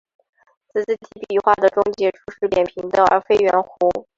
[0.73, 4.07] 此字体笔画的终结处是扁平的而非圆弧。